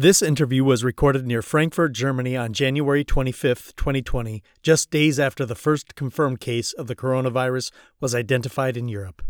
[0.00, 5.56] This interview was recorded near Frankfurt, Germany on January 25, 2020, just days after the
[5.56, 9.22] first confirmed case of the coronavirus was identified in Europe.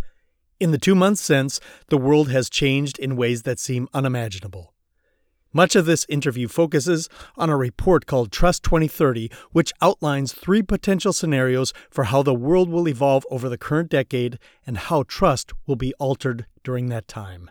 [0.60, 1.58] In the two months since,
[1.88, 4.74] the world has changed in ways that seem unimaginable.
[5.54, 7.08] Much of this interview focuses
[7.38, 12.68] on a report called Trust 2030, which outlines three potential scenarios for how the world
[12.68, 17.50] will evolve over the current decade and how trust will be altered during that time.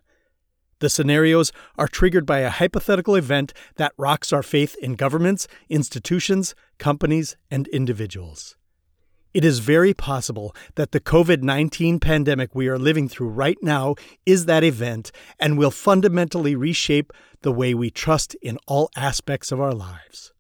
[0.80, 6.54] The scenarios are triggered by a hypothetical event that rocks our faith in governments, institutions,
[6.78, 8.56] companies, and individuals.
[9.34, 13.96] It is very possible that the COVID 19 pandemic we are living through right now
[14.26, 19.60] is that event and will fundamentally reshape the way we trust in all aspects of
[19.60, 20.32] our lives.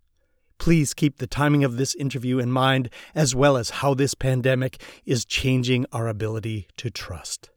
[0.57, 4.81] Please keep the timing of this interview in mind, as well as how this pandemic
[5.05, 7.51] is changing our ability to trust.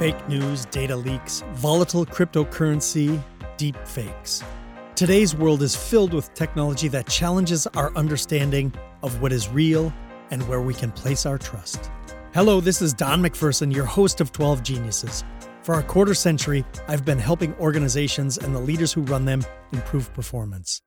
[0.00, 3.22] Fake news, data leaks, volatile cryptocurrency,
[3.58, 4.42] deep fakes.
[4.94, 9.92] Today's world is filled with technology that challenges our understanding of what is real
[10.30, 11.90] and where we can place our trust.
[12.32, 15.22] Hello, this is Don MacPherson, your host of 12 Geniuses.
[15.64, 20.14] For a quarter century, I've been helping organizations and the leaders who run them improve
[20.14, 20.80] performance.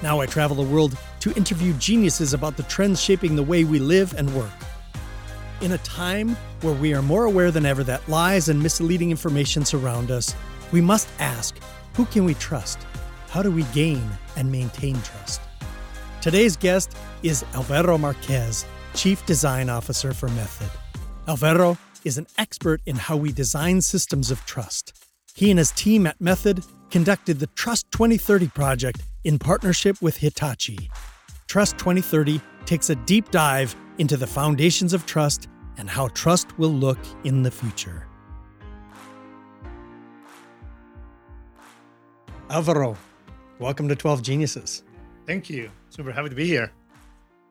[0.00, 3.80] Now I travel the world to interview geniuses about the trends shaping the way we
[3.80, 4.52] live and work.
[5.64, 9.64] In a time where we are more aware than ever that lies and misleading information
[9.64, 10.34] surround us,
[10.72, 11.56] we must ask
[11.94, 12.78] who can we trust?
[13.30, 15.40] How do we gain and maintain trust?
[16.20, 20.68] Today's guest is Alvaro Marquez, Chief Design Officer for Method.
[21.28, 24.92] Alvaro is an expert in how we design systems of trust.
[25.34, 30.90] He and his team at Method conducted the Trust 2030 project in partnership with Hitachi.
[31.48, 36.72] Trust 2030 takes a deep dive into the foundations of trust and how trust will
[36.72, 38.06] look in the future.
[42.50, 42.96] Alvaro,
[43.58, 44.84] welcome to 12 Geniuses.
[45.26, 45.70] Thank you.
[45.90, 46.72] Super happy to be here.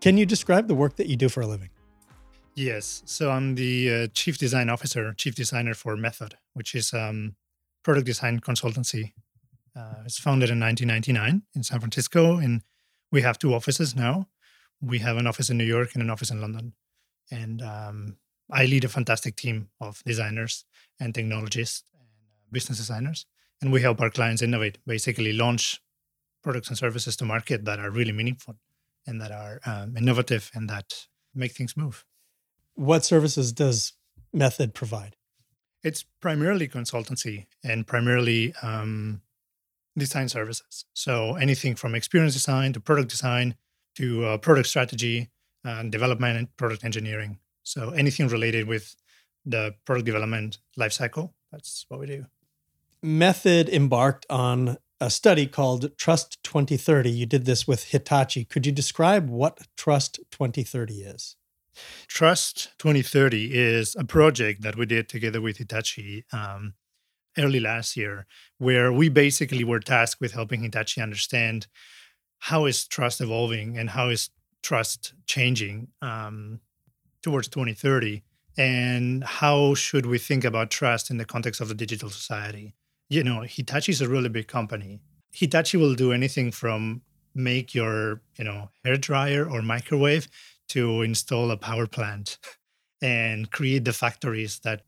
[0.02, 1.70] Can you describe the work that you do for a living?
[2.56, 3.02] Yes.
[3.06, 7.36] So I'm the uh, chief design officer, chief designer for Method, which is um,
[7.84, 9.14] product design consultancy.
[9.76, 12.62] Uh, it's founded in 1999 in San Francisco, and
[13.12, 14.28] we have two offices now.
[14.82, 16.74] We have an office in New York and an office in London
[17.32, 18.18] and um,
[18.52, 20.66] I lead a fantastic team of designers
[21.00, 22.08] and technologists and
[22.52, 23.26] business designers,
[23.62, 25.82] and we help our clients innovate, basically launch
[26.44, 28.56] products and services to market that are really meaningful
[29.08, 32.06] and that are um, innovative and that make things move.
[32.76, 33.94] What services does
[34.34, 35.16] Method provide?
[35.84, 39.22] It's primarily consultancy and primarily um,
[39.98, 40.86] design services.
[40.94, 43.56] So anything from experience design to product design
[43.96, 45.30] to uh, product strategy
[45.64, 47.40] and development and product engineering.
[47.64, 48.96] So anything related with
[49.46, 52.26] the product development lifecycle, that's what we do.
[53.02, 57.12] Method embarked on a study called Trust 2030.
[57.12, 58.46] You did this with Hitachi.
[58.46, 61.36] Could you describe what Trust 2030 is?
[62.08, 66.76] Trust 2030 is a project that we did together with Hitachi um,
[67.38, 68.26] early last year,
[68.60, 71.68] where we basically were tasked with helping Hitachi understand
[72.40, 74.30] how is trust evolving and how is
[74.64, 76.60] trust changing um,
[77.22, 78.24] towards 2030
[78.58, 82.74] and how should we think about trust in the context of the digital society?
[83.10, 85.00] You know hitachi is a really big company.
[85.32, 87.02] Hitachi will do anything from
[87.36, 90.28] make your you know hair dryer or microwave
[90.70, 92.38] to install a power plant
[93.02, 94.82] and create the factories that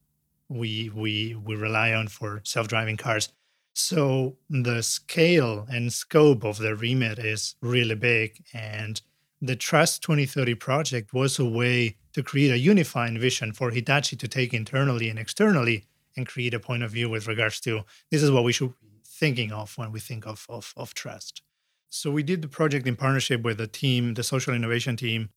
[0.50, 3.30] we we we rely on for self-driving cars.
[3.74, 9.02] So the scale and scope of the remit is really big and
[9.42, 14.28] the Trust 2030 project was a way to create a unifying vision for Hitachi to
[14.28, 15.86] take internally and externally
[16.16, 19.02] and create a point of view with regards to this is what we should be
[19.06, 21.42] thinking of when we think of, of, of trust.
[21.90, 25.30] So we did the project in partnership with the team, the social innovation team,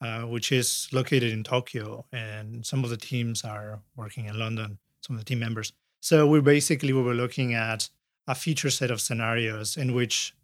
[0.00, 4.78] uh, which is located in Tokyo, and some of the teams are working in London.
[5.02, 5.72] Some of the team members.
[6.00, 7.88] So we basically we were looking at
[8.26, 10.34] a feature set of scenarios in which,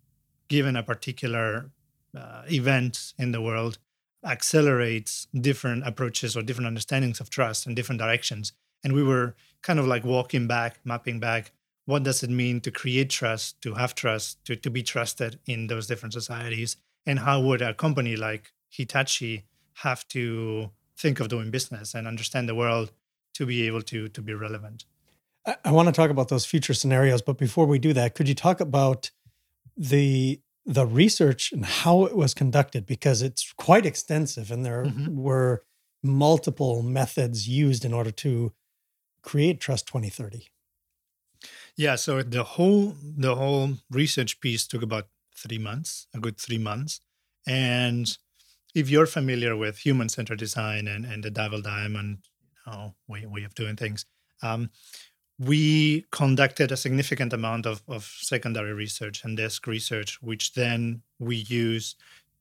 [0.49, 1.71] given a particular
[2.17, 3.79] uh, event in the world
[4.25, 8.53] accelerates different approaches or different understandings of trust in different directions.
[8.83, 11.53] And we were kind of like walking back, mapping back
[11.87, 15.69] what does it mean to create trust, to have trust, to, to be trusted in
[15.69, 16.77] those different societies?
[17.07, 22.49] And how would a company like Hitachi have to think of doing business and understand
[22.49, 22.91] the world
[23.35, 24.85] to be able to, to be relevant?
[25.47, 28.29] I, I want to talk about those future scenarios, but before we do that, could
[28.29, 29.11] you talk about
[29.77, 35.17] the the research and how it was conducted because it's quite extensive and there mm-hmm.
[35.17, 35.63] were
[36.03, 38.53] multiple methods used in order to
[39.23, 40.49] create Trust 2030?
[41.77, 46.59] Yeah, so the whole the whole research piece took about three months, a good three
[46.59, 47.01] months.
[47.47, 48.17] And
[48.75, 52.19] if you're familiar with human-centered design and, and the Double Diamond
[52.67, 54.07] you know, way, way of doing things,
[54.43, 54.71] um,
[55.39, 61.37] we conducted a significant amount of, of secondary research and desk research, which then we
[61.37, 61.97] use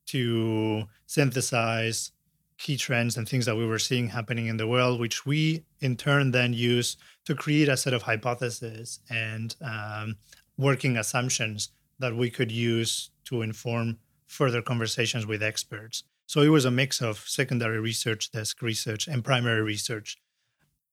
[0.07, 2.11] to synthesize
[2.57, 5.97] key trends and things that we were seeing happening in the world, which we in
[5.97, 6.95] turn then use
[7.25, 10.15] to create a set of hypotheses and um,
[10.57, 11.69] working assumptions
[11.99, 16.03] that we could use to inform further conversations with experts.
[16.27, 20.17] So it was a mix of secondary research, desk research, and primary research.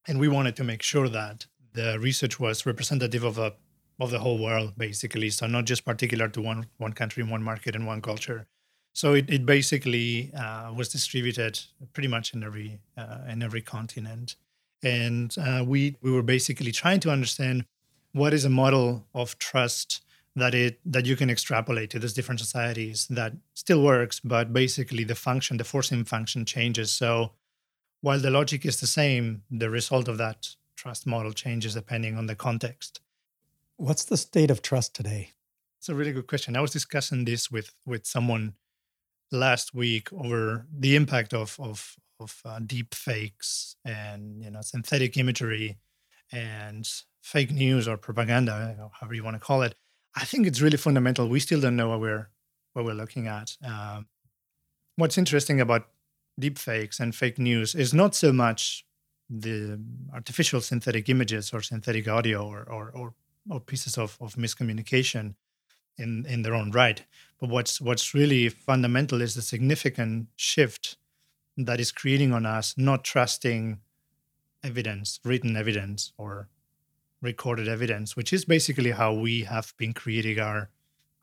[0.06, 3.54] And we wanted to make sure that the research was representative of a
[4.00, 5.30] of the whole world, basically.
[5.30, 8.46] So not just particular to one one country, one market, and one culture.
[8.94, 11.60] So it, it basically uh, was distributed
[11.92, 14.36] pretty much in every uh, in every continent,
[14.82, 17.64] and uh, we we were basically trying to understand
[18.12, 20.02] what is a model of trust
[20.36, 25.04] that it that you can extrapolate to these different societies that still works, but basically
[25.04, 26.90] the function, the forcing function changes.
[26.92, 27.32] So
[28.00, 30.48] while the logic is the same, the result of that
[30.82, 33.00] trust model changes depending on the context.
[33.76, 35.31] What's the state of trust today?
[35.79, 36.56] It's a really good question.
[36.56, 38.55] I was discussing this with with someone
[39.31, 45.17] last week over the impact of of of uh, deep fakes and you know synthetic
[45.17, 45.79] imagery
[46.32, 46.88] and
[47.20, 49.76] fake news or propaganda, however you want to call it.
[50.17, 51.29] I think it's really fundamental.
[51.29, 52.29] We still don't know what we're
[52.73, 53.56] what we're looking at.
[53.64, 54.06] Um,
[54.96, 55.87] what's interesting about
[56.40, 58.84] deep fakes and fake news is not so much
[59.40, 59.81] the
[60.12, 63.14] artificial synthetic images or synthetic audio or or, or,
[63.49, 65.34] or pieces of, of miscommunication
[65.96, 67.05] in in their own right.
[67.40, 70.96] But what's what's really fundamental is the significant shift
[71.56, 73.79] that is creating on us not trusting
[74.62, 76.49] evidence, written evidence or
[77.20, 80.70] recorded evidence, which is basically how we have been creating our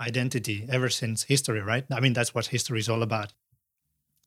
[0.01, 1.85] identity ever since history, right?
[1.91, 3.33] I mean, that's what history is all about.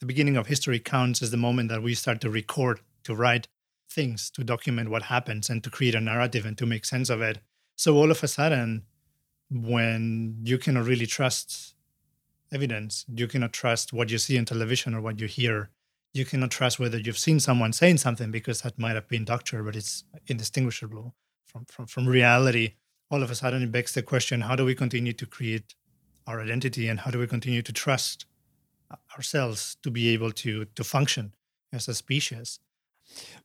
[0.00, 3.48] The beginning of history counts as the moment that we start to record, to write
[3.92, 7.20] things, to document what happens, and to create a narrative and to make sense of
[7.20, 7.38] it.
[7.76, 8.82] So all of a sudden,
[9.50, 11.74] when you cannot really trust
[12.52, 15.70] evidence, you cannot trust what you see on television or what you hear.
[16.12, 19.64] You cannot trust whether you've seen someone saying something because that might have been doctored,
[19.64, 21.14] but it's indistinguishable
[21.46, 22.74] from, from, from reality.
[23.10, 25.74] All of a sudden, it begs the question how do we continue to create
[26.26, 28.26] our identity and how do we continue to trust
[29.16, 31.34] ourselves to be able to, to function
[31.72, 32.60] as a species?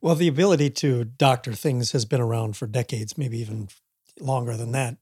[0.02, 3.70] Well, the ability to doctor things has been around for decades, maybe even
[4.20, 4.98] longer than that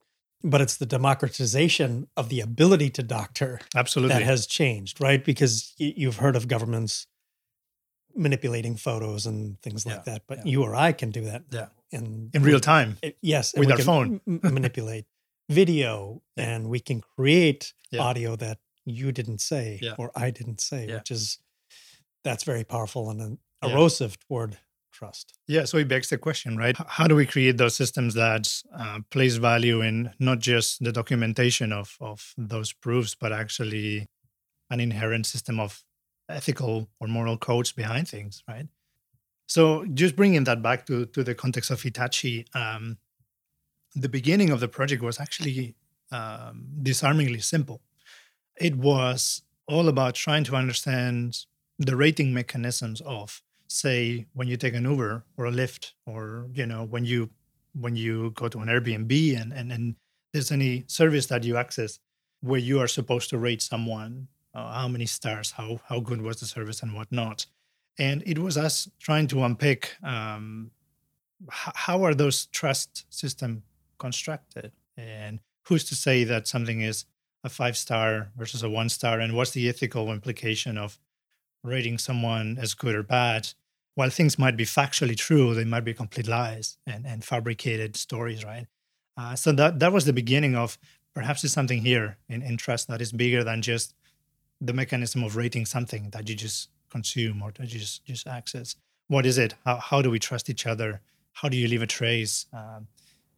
[0.46, 4.14] but it's the democratization of the ability to doctor absolutely.
[4.14, 5.24] that has changed right?
[5.24, 7.06] Because you've heard of governments
[8.14, 10.44] manipulating photos and things yeah, like that but yeah.
[10.46, 11.66] you or i can do that yeah.
[11.90, 12.96] in in real time.
[13.02, 14.22] it, yes with our phone.
[14.26, 15.04] m- manipulate
[15.50, 16.44] video yeah.
[16.44, 21.38] and we can create audio that you didn't say or i didn't say which is
[22.24, 24.58] that's very powerful and erosive toward
[24.92, 25.38] trust.
[25.46, 26.76] Yeah, so it begs the question, right?
[26.86, 31.72] How do we create those systems that uh, place value in not just the documentation
[31.72, 34.06] of of those proofs, but actually
[34.70, 35.84] an inherent system of
[36.28, 38.66] ethical or moral codes behind things, right?
[39.46, 42.98] So just bringing that back to to the context of Hitachi, um,
[43.94, 45.74] the beginning of the project was actually
[46.10, 47.80] um, disarmingly simple.
[48.56, 51.46] It was all about trying to understand
[51.78, 56.66] the rating mechanisms of say when you take an Uber or a Lyft or you
[56.66, 57.30] know when you
[57.78, 59.96] when you go to an Airbnb and and, and
[60.32, 61.98] there's any service that you access
[62.40, 66.40] where you are supposed to rate someone uh, how many stars how how good was
[66.40, 67.46] the service and whatnot.
[67.98, 70.70] And it was us trying to unpick um,
[71.44, 73.62] h- how are those trust system
[73.98, 74.72] constructed?
[74.96, 77.06] And who's to say that something is
[77.44, 79.20] a five star versus a one star?
[79.20, 80.98] And what's the ethical implication of
[81.62, 83.48] rating someone as good or bad.
[83.94, 88.44] While things might be factually true, they might be complete lies and, and fabricated stories,
[88.44, 88.66] right?
[89.16, 90.78] Uh, so that that was the beginning of
[91.14, 93.94] perhaps there's something here in, in trust that is bigger than just
[94.60, 98.76] the mechanism of rating something that you just consume or that you just, just access.
[99.08, 99.54] What is it?
[99.64, 101.00] How, how do we trust each other?
[101.32, 102.46] How do you leave a trace?
[102.52, 102.88] Um,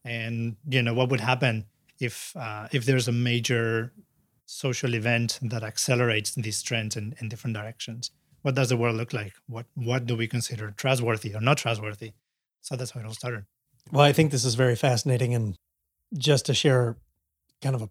[0.05, 1.67] and you know what would happen
[2.01, 3.93] if uh, if there's a major
[4.49, 8.11] social event that accelerates these trends in, in different directions.
[8.41, 9.35] What does the world look like?
[9.47, 12.13] What what do we consider trustworthy or not trustworthy?
[12.63, 13.45] So that's how it all started.
[13.93, 15.35] Well, I think this is very fascinating.
[15.35, 15.59] And
[16.17, 16.97] just to share
[17.61, 17.91] kind of a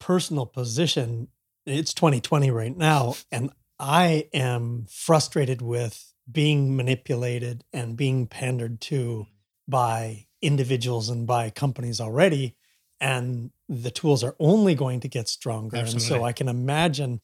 [0.00, 1.28] personal position,
[1.64, 3.14] it's 2020 right now.
[3.30, 9.26] And I am frustrated with being manipulated and being pandered to
[9.68, 12.56] by individuals and by companies already.
[13.04, 15.76] And the tools are only going to get stronger.
[15.76, 16.16] Absolutely.
[16.16, 17.20] And so I can imagine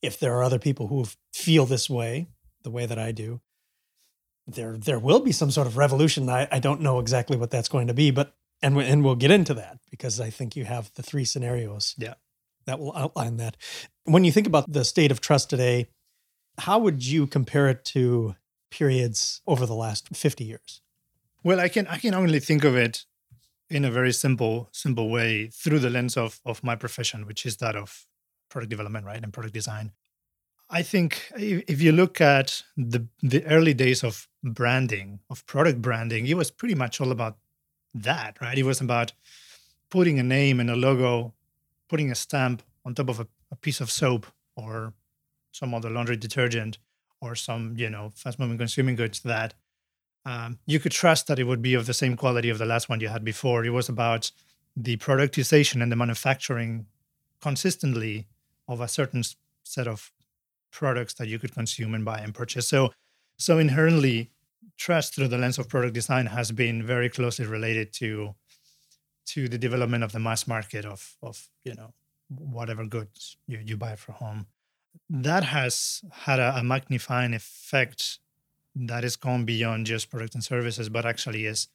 [0.00, 2.28] if there are other people who feel this way,
[2.62, 3.40] the way that I do,
[4.46, 6.28] there there will be some sort of revolution.
[6.28, 9.16] I, I don't know exactly what that's going to be, but and we, and we'll
[9.16, 11.94] get into that because I think you have the three scenarios.
[11.98, 12.14] Yeah.
[12.66, 13.56] That will outline that.
[14.04, 15.88] When you think about the state of trust today,
[16.58, 18.36] how would you compare it to
[18.70, 20.80] periods over the last 50 years?
[21.42, 23.04] Well, I can I can only think of it
[23.70, 27.56] in a very simple simple way through the lens of of my profession, which is
[27.58, 28.06] that of
[28.48, 29.92] product development, right, and product design.
[30.70, 36.26] I think if you look at the the early days of branding, of product branding,
[36.26, 37.38] it was pretty much all about
[37.94, 38.58] that, right?
[38.58, 39.12] It was about
[39.90, 41.34] putting a name and a logo,
[41.88, 44.92] putting a stamp on top of a, a piece of soap or
[45.52, 46.78] some other laundry detergent
[47.20, 49.54] or some, you know, fast moving consuming goods that
[50.24, 52.88] um, you could trust that it would be of the same quality of the last
[52.88, 53.64] one you had before.
[53.64, 54.30] It was about
[54.76, 56.86] the productization and the manufacturing
[57.40, 58.26] consistently
[58.66, 59.22] of a certain
[59.62, 60.10] set of
[60.70, 62.68] products that you could consume and buy and purchase.
[62.68, 62.92] So,
[63.36, 64.30] so inherently,
[64.76, 68.34] trust through the lens of product design has been very closely related to
[69.26, 71.92] to the development of the mass market of of you know
[72.28, 74.46] whatever goods you, you buy for home.
[75.08, 78.18] That has had a, a magnifying effect
[78.74, 81.68] that is gone beyond just products and services, but actually is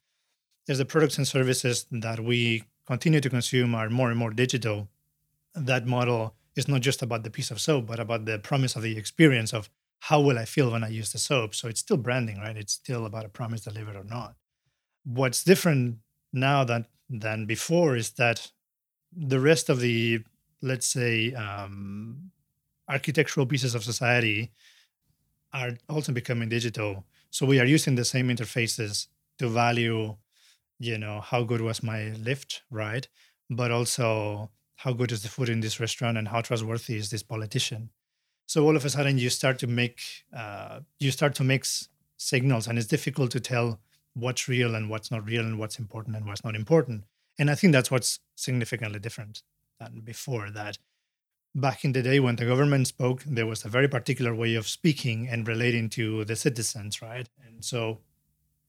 [0.68, 4.88] is the products and services that we continue to consume are more and more digital.
[5.56, 8.84] That model is not just about the piece of soap, but about the promise of
[8.84, 9.70] the experience of
[10.02, 11.56] how will I feel when I use the soap.
[11.56, 12.56] So it's still branding, right?
[12.56, 14.36] It's still about a promise delivered or not.
[15.04, 15.98] What's different
[16.32, 18.52] now than than before is that
[19.12, 20.24] the rest of the
[20.62, 22.32] let's say um,
[22.88, 24.52] architectural pieces of society
[25.54, 27.06] are also becoming digital.
[27.32, 30.16] So we are using the same interfaces to value,
[30.80, 33.08] you know, how good was my Lyft, right?
[33.50, 37.24] But also how good is the food in this restaurant and how trustworthy is this
[37.24, 37.90] politician.
[38.46, 40.02] So all of a sudden you start to make
[40.36, 43.80] uh, you start to mix signals, and it's difficult to tell
[44.14, 47.04] what's real and what's not real and what's important and what's not important.
[47.38, 49.44] And I think that's what's significantly different
[49.80, 50.50] than before.
[50.50, 50.78] That
[51.56, 54.68] back in the day when the government spoke, there was a very particular way of
[54.68, 57.28] speaking and relating to the citizens, right?
[57.46, 58.00] And so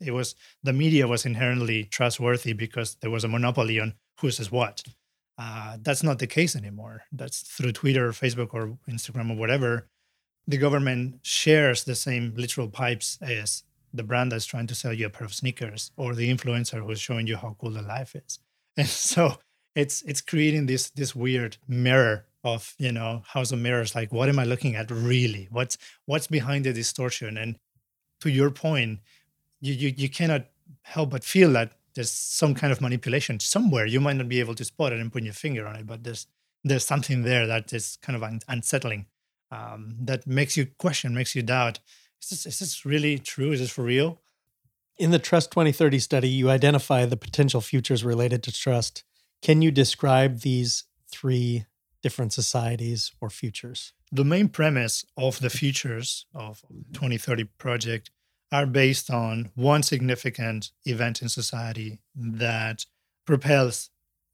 [0.01, 4.51] it was the media was inherently trustworthy because there was a monopoly on who says
[4.51, 4.83] what.
[5.39, 7.03] Uh, that's not the case anymore.
[7.13, 9.89] That's through Twitter, or Facebook, or Instagram, or whatever.
[10.47, 15.07] The government shares the same literal pipes as the brand that's trying to sell you
[15.07, 18.39] a pair of sneakers, or the influencer who's showing you how cool the life is.
[18.77, 19.39] And so
[19.75, 24.29] it's it's creating this this weird mirror of you know house of mirrors like what
[24.29, 25.49] am i looking at really?
[25.51, 27.37] What's what's behind the distortion?
[27.37, 27.57] And
[28.21, 29.01] to your point
[29.61, 30.47] you you, you cannot
[30.83, 33.85] help but feel that there's some kind of manipulation somewhere.
[33.85, 36.05] You might not be able to spot it and put your finger on it but
[36.05, 36.27] there's
[36.65, 39.07] there's something there that is kind of un- unsettling
[39.51, 41.81] um, that makes you question makes you doubt
[42.23, 43.53] is this, is this really true?
[43.53, 44.21] Is this for real?
[44.99, 49.05] In the trust 2030 study you identify the potential futures related to trust.
[49.43, 51.65] Can you describe these three
[52.03, 53.93] different societies or futures?
[54.13, 58.11] The main premise of the futures of 2030 project
[58.53, 62.87] are based on one significant event in society that
[63.25, 63.91] propels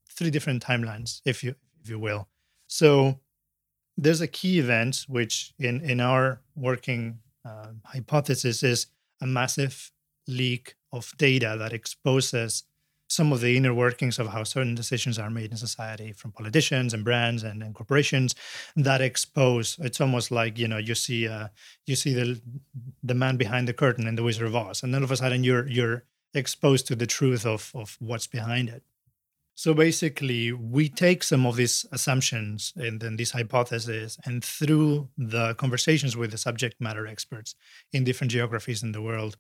[0.09, 2.29] three different timelines, if you if you will.
[2.67, 3.21] So
[3.97, 8.87] there's a key event which in in our working uh, hypothesis is
[9.21, 9.93] a massive
[10.27, 12.65] leak of data that exposes
[13.09, 16.93] some of the inner workings of how certain decisions are made in society from politicians
[16.93, 18.35] and brands and, and corporations
[18.75, 21.49] that expose it's almost like you know you see uh,
[21.87, 22.41] you see the
[23.03, 25.17] the man behind the curtain in the wizard of oz and then all of a
[25.17, 28.83] sudden you're you're exposed to the truth of of what's behind it.
[29.55, 35.55] So basically we take some of these assumptions and then these hypotheses and through the
[35.55, 37.55] conversations with the subject matter experts
[37.91, 39.39] in different geographies in the world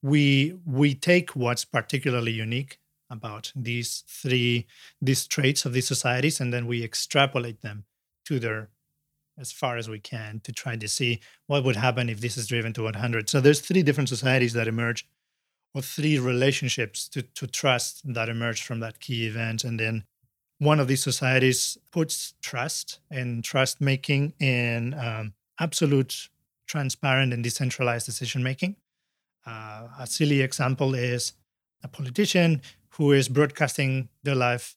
[0.00, 2.78] we we take what's particularly unique
[3.10, 4.66] about these three
[5.00, 7.84] these traits of these societies and then we extrapolate them
[8.24, 8.68] to their
[9.38, 12.46] as far as we can to try to see what would happen if this is
[12.46, 15.06] driven to 100 so there's three different societies that emerge
[15.74, 20.04] or three relationships to, to trust that emerge from that key event and then
[20.58, 26.28] one of these societies puts trust and trust making in um, absolute
[26.66, 28.76] transparent and decentralized decision making.
[29.46, 31.32] Uh, a silly example is
[31.82, 34.76] a politician who is broadcasting their life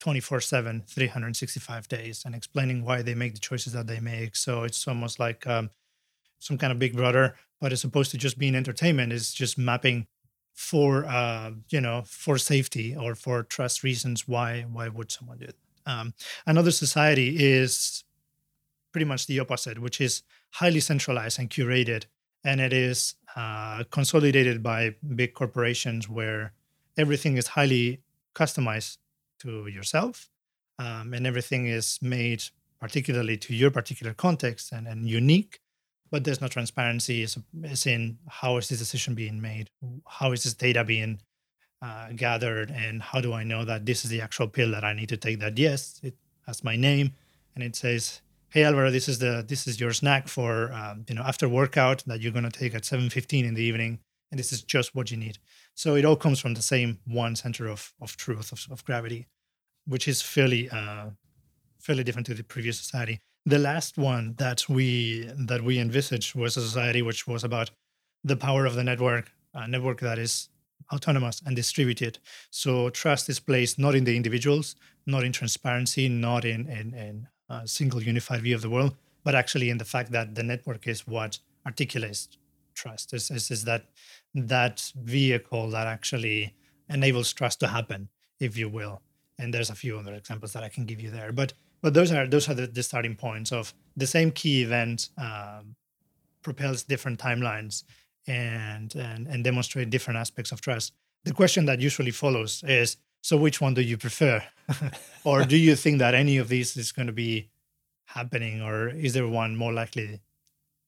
[0.00, 4.64] 24 7 365 days and explaining why they make the choices that they make so
[4.64, 5.70] it's almost like um,
[6.44, 10.06] some kind of big brother, but as opposed to just being entertainment, is just mapping
[10.52, 14.28] for uh, you know for safety or for trust reasons.
[14.28, 15.56] Why why would someone do it?
[15.86, 16.14] Um,
[16.46, 18.04] another society is
[18.92, 22.04] pretty much the opposite, which is highly centralized and curated,
[22.44, 26.52] and it is uh, consolidated by big corporations where
[26.96, 28.00] everything is highly
[28.34, 28.98] customized
[29.40, 30.30] to yourself,
[30.78, 32.44] um, and everything is made
[32.80, 35.60] particularly to your particular context and, and unique
[36.14, 39.68] but there's no transparency as, in how is this decision being made?
[40.06, 41.20] How is this data being
[41.82, 42.70] uh, gathered?
[42.70, 45.16] And how do i know that this is the actual pill that i need to
[45.16, 46.14] take that yes it
[46.46, 47.14] has my name
[47.54, 48.20] and it says
[48.54, 52.02] hey alvaro this is the this is your snack for um, you know after workout
[52.06, 53.98] that you're going to take at 7.15 in the evening
[54.30, 55.36] and this is just what you need
[55.74, 59.26] so it all comes from the same one center of, of truth of, of gravity
[59.86, 61.10] which is fairly uh,
[61.84, 63.20] fairly different to the previous society.
[63.46, 67.70] The last one that we that we envisaged was a society which was about
[68.24, 70.48] the power of the network, a network that is
[70.92, 72.18] autonomous and distributed.
[72.50, 77.28] So trust is placed not in the individuals, not in transparency, not in in, in
[77.48, 80.86] a single unified view of the world, but actually in the fact that the network
[80.86, 82.28] is what articulates
[82.74, 83.12] trust.
[83.12, 83.86] Is, is that
[84.34, 86.54] that vehicle that actually
[86.88, 88.08] enables trust to happen,
[88.40, 89.00] if you will.
[89.38, 92.12] And there's a few other examples that I can give you there, but but those
[92.12, 95.76] are those are the, the starting points of the same key event um,
[96.42, 97.84] propels different timelines
[98.26, 100.94] and, and and demonstrate different aspects of trust.
[101.24, 104.44] The question that usually follows is so which one do you prefer?
[105.24, 107.48] or do you think that any of these is going to be
[108.04, 110.20] happening or is there one more likely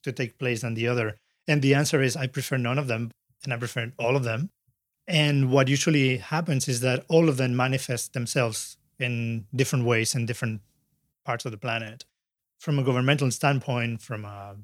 [0.02, 1.16] to take place than the other?
[1.48, 3.10] And the answer is I prefer none of them
[3.42, 4.50] and I prefer all of them.
[5.08, 10.26] And what usually happens is that all of them manifest themselves in different ways in
[10.26, 10.60] different
[11.24, 12.04] parts of the planet.
[12.58, 14.56] From a governmental standpoint, from a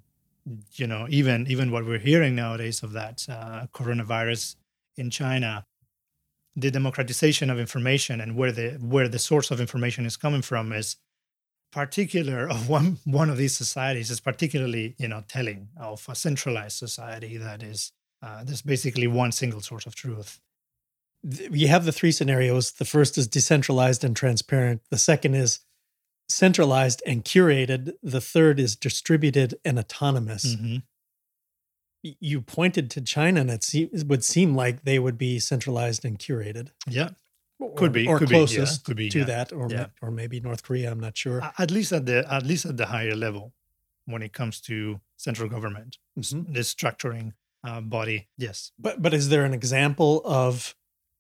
[0.75, 4.57] you know even even what we're hearing nowadays of that uh, coronavirus
[4.97, 5.65] in China,
[6.55, 10.73] the democratization of information and where the where the source of information is coming from
[10.73, 10.97] is
[11.73, 16.77] particular of one one of these societies is particularly you know telling of a centralized
[16.77, 20.41] society that is uh, there's basically one single source of truth
[21.51, 25.61] you have the three scenarios the first is decentralized and transparent the second is
[26.33, 27.93] centralized and curated.
[28.03, 30.57] The third is distributed and autonomous.
[30.57, 30.77] Mm-hmm.
[32.03, 36.19] You pointed to China, and it, it would seem like they would be centralized and
[36.19, 36.71] curated.
[36.89, 37.11] Yeah,
[37.61, 38.87] or, could be, or could closest be, yeah.
[38.87, 39.25] could be, to yeah.
[39.25, 39.87] that, or yeah.
[40.01, 40.91] or maybe North Korea.
[40.91, 41.43] I'm not sure.
[41.59, 43.53] At least at the at least at the higher level,
[44.07, 46.53] when it comes to central government, mm-hmm.
[46.53, 47.35] the structuring
[47.65, 48.29] uh, body.
[48.37, 50.75] Yes, but but is there an example of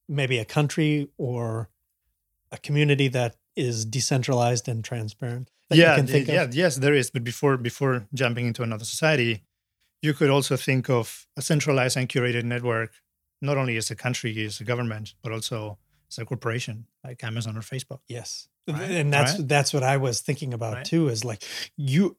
[0.08, 1.68] maybe a country or
[2.50, 5.50] a community that is decentralized and transparent?
[5.70, 6.54] yeah, yeah, of?
[6.54, 7.10] yes, there is.
[7.10, 9.42] But before before jumping into another society,
[10.02, 12.90] you could also think of a centralized and curated network,
[13.40, 15.78] not only as a country, as a government, but also
[16.10, 18.00] as a corporation like Amazon or Facebook.
[18.08, 18.90] Yes, right?
[18.90, 19.48] and that's right?
[19.48, 20.84] that's what I was thinking about right?
[20.84, 21.08] too.
[21.08, 21.42] Is like
[21.76, 22.16] you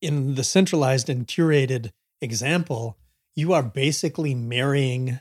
[0.00, 2.98] in the centralized and curated example,
[3.34, 5.20] you are basically marrying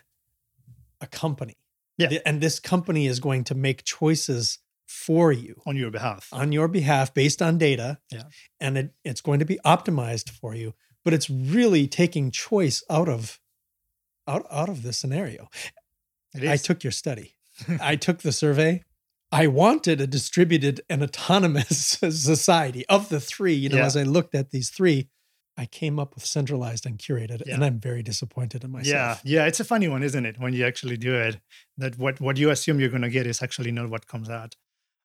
[1.01, 1.57] a company.
[1.97, 6.51] Yeah, and this company is going to make choices for you on your behalf on
[6.51, 8.23] your behalf based on data yeah
[8.59, 10.73] and it, it's going to be optimized for you
[11.05, 13.39] but it's really taking choice out of
[14.27, 15.47] out, out of the scenario
[16.41, 17.35] i took your study
[17.81, 18.83] i took the survey
[19.31, 21.77] i wanted a distributed and autonomous
[22.09, 23.85] society of the three you know yeah.
[23.85, 25.07] as i looked at these three
[25.57, 27.53] I came up with centralized and curated, yeah.
[27.53, 29.21] and I'm very disappointed in myself.
[29.23, 30.37] Yeah, yeah, it's a funny one, isn't it?
[30.37, 31.39] When you actually do it,
[31.77, 34.57] that what what you assume you're going to get is actually not what comes out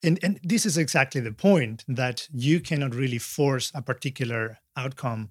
[0.02, 5.30] and and this is exactly the point that you cannot really force a particular outcome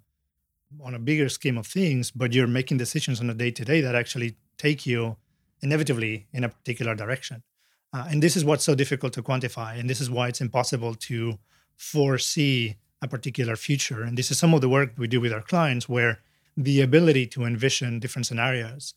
[0.84, 3.82] on a bigger scheme of things but you're making decisions on a day to day
[3.82, 5.18] that actually take you
[5.62, 7.44] inevitably in a particular direction.
[7.92, 10.94] Uh, and this is what's so difficult to quantify and this is why it's impossible
[10.96, 11.40] to
[11.76, 14.04] foresee a particular future.
[14.04, 16.20] And this is some of the work we do with our clients where
[16.56, 18.94] the ability to envision different scenarios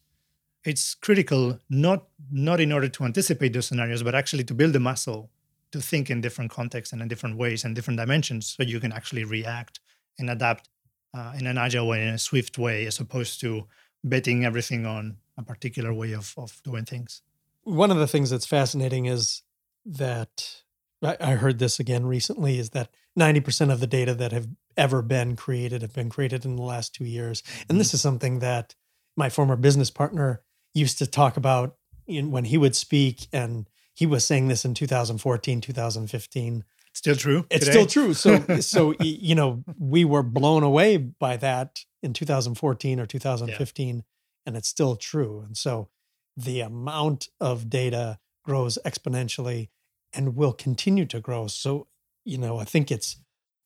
[0.64, 4.80] it's critical not not in order to anticipate those scenarios but actually to build the
[4.80, 5.30] muscle
[5.70, 8.92] to think in different contexts and in different ways and different dimensions so you can
[8.92, 9.80] actually react
[10.18, 10.68] and adapt
[11.14, 13.66] uh, in an agile way, in a swift way, as opposed to
[14.04, 17.22] betting everything on a particular way of, of doing things.
[17.64, 19.42] One of the things that's fascinating is
[19.84, 20.62] that
[21.02, 25.36] I heard this again recently is that 90% of the data that have ever been
[25.36, 27.42] created have been created in the last two years.
[27.68, 27.96] And this mm-hmm.
[27.96, 28.74] is something that
[29.16, 30.42] my former business partner
[30.74, 34.74] used to talk about in, when he would speak and he was saying this in
[34.74, 36.64] 2014, 2015.
[36.92, 37.46] Still true.
[37.50, 37.72] It's today?
[37.72, 38.14] still true.
[38.14, 44.04] So, so you know, we were blown away by that in 2014 or 2015,
[44.46, 45.42] and it's still true.
[45.46, 45.88] And so,
[46.36, 49.68] the amount of data grows exponentially,
[50.12, 51.46] and will continue to grow.
[51.46, 51.88] So,
[52.24, 53.16] you know, I think it's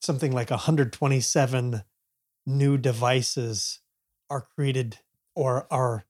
[0.01, 1.83] something like 127
[2.45, 3.79] new devices
[4.29, 4.99] are created
[5.35, 6.05] or are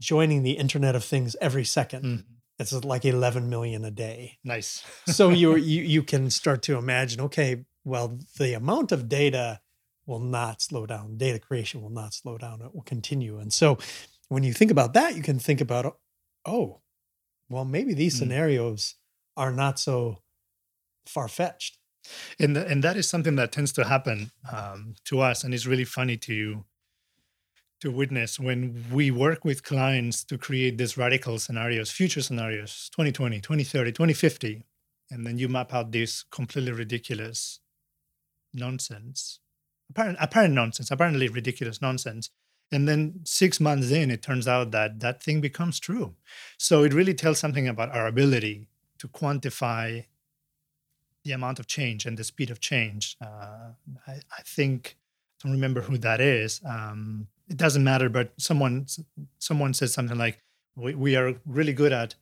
[0.00, 2.04] joining the Internet of Things every second.
[2.04, 2.24] Mhm.
[2.58, 4.38] It's like 11 million a day.
[4.44, 4.82] Nice.
[5.06, 9.60] so you you you can start to imagine okay well the amount of data
[10.06, 11.16] will not slow down.
[11.18, 12.62] Data creation will not slow down.
[12.62, 13.38] It will continue.
[13.38, 13.76] And so
[14.28, 15.98] when you think about that you can think about
[16.46, 16.80] oh
[17.48, 18.18] well maybe these Mm.
[18.20, 18.94] scenarios
[19.36, 20.22] are not so
[21.06, 21.78] far-fetched.
[22.38, 25.66] And th- and that is something that tends to happen um, to us and it's
[25.66, 26.64] really funny to
[27.86, 33.40] to witness when we work with clients to create these radical scenarios future scenarios 2020
[33.40, 34.64] 2030 2050
[35.10, 37.60] and then you map out this completely ridiculous
[38.52, 39.38] nonsense
[39.88, 42.30] apparent apparent nonsense apparently ridiculous nonsense
[42.72, 46.16] and then six months in it turns out that that thing becomes true
[46.58, 48.66] so it really tells something about our ability
[48.98, 50.04] to quantify
[51.26, 53.16] the amount of change and the speed of change.
[53.20, 53.72] Uh,
[54.06, 54.96] I, I think
[55.42, 56.60] I don't remember who that is.
[56.64, 58.86] Um, it doesn't matter, but someone
[59.38, 60.42] someone said something like,
[60.76, 62.14] we, "We are really good at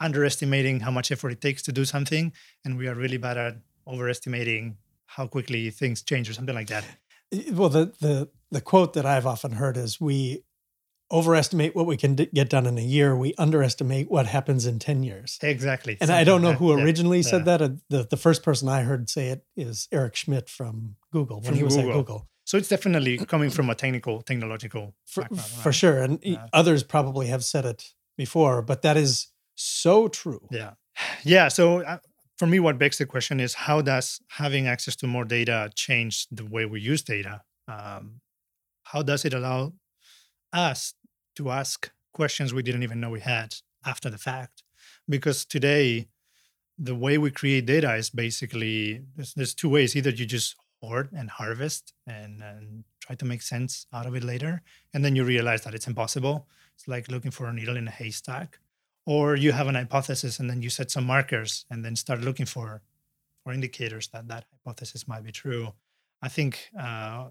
[0.00, 2.32] underestimating how much effort it takes to do something,
[2.64, 6.84] and we are really bad at overestimating how quickly things change," or something like that.
[7.52, 10.42] well the the the quote that i've often heard is we
[11.10, 14.78] overestimate what we can d- get done in a year we underestimate what happens in
[14.78, 15.96] 10 years Exactly.
[16.00, 16.76] And I don't know who.
[16.76, 17.60] Yeah, originally said that.
[17.62, 21.44] Uh, The the first person I heard say it is Eric Schmidt from Google when
[21.50, 22.28] From he was at Google.
[22.48, 26.02] So it's definitely coming from a technical, technological For, background, for sure.
[26.02, 26.46] And Yeah.
[26.54, 30.48] others probably have said it before, but that is so true.
[30.50, 30.72] Yeah.
[31.24, 31.48] Yeah.
[31.48, 31.98] So uh,
[32.38, 36.26] for me, what begs the question is how does having access to more data change
[36.30, 37.42] the way we use data?
[37.76, 38.22] Um,
[38.84, 39.74] how does it allow
[40.50, 40.94] us
[41.36, 44.62] to ask questions we didn't even know we had after the fact?
[45.06, 46.08] Because today,
[46.78, 49.94] the way we create data is basically there's, there's two ways.
[49.94, 54.24] Either you just hoard and harvest and, and try to make sense out of it
[54.24, 54.62] later,
[54.94, 56.46] and then you realize that it's impossible.
[56.74, 58.58] It's like looking for a needle in a haystack
[59.08, 62.44] or you have an hypothesis and then you set some markers and then start looking
[62.44, 62.82] for
[63.42, 65.72] for indicators that that hypothesis might be true
[66.22, 67.24] i think uh,